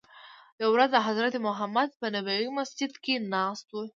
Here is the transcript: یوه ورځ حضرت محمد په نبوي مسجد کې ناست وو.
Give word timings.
یوه 0.61 0.71
ورځ 0.75 0.91
حضرت 1.07 1.33
محمد 1.47 1.89
په 1.99 2.07
نبوي 2.15 2.49
مسجد 2.57 2.91
کې 3.03 3.13
ناست 3.33 3.67
وو. 3.71 3.83